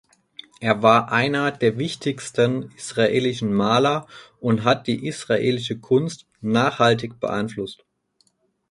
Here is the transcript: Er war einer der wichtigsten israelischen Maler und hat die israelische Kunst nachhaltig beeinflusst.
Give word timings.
Er 0.59 0.81
war 0.81 1.11
einer 1.11 1.51
der 1.51 1.77
wichtigsten 1.77 2.71
israelischen 2.75 3.53
Maler 3.53 4.07
und 4.39 4.63
hat 4.63 4.87
die 4.87 5.05
israelische 5.05 5.77
Kunst 5.77 6.25
nachhaltig 6.41 7.19
beeinflusst. 7.19 7.85